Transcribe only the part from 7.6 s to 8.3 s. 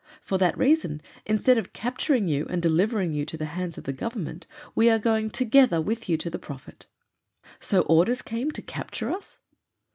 orders